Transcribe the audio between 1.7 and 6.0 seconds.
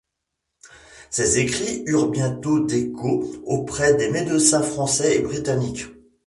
eurent beaucoup d'écho auprès des médecins français et britanniques.